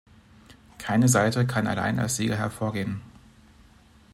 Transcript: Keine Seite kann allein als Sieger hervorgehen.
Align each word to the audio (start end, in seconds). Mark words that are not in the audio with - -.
Keine 0.79 1.07
Seite 1.07 1.45
kann 1.45 1.67
allein 1.67 1.99
als 1.99 2.15
Sieger 2.15 2.35
hervorgehen. 2.35 3.01